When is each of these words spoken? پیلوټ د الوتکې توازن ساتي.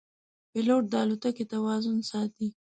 پیلوټ 0.51 0.83
د 0.91 0.93
الوتکې 1.03 1.45
توازن 1.53 1.97
ساتي. 2.09 2.47